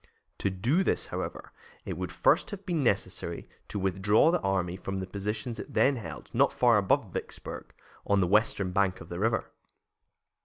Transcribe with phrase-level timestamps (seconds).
[0.39, 1.51] To do this, however,
[1.85, 5.97] it first would have been necessary to withdraw the army from the positions it then
[5.97, 7.71] held not far above Vicksburg,
[8.07, 9.51] on the western bank of the river.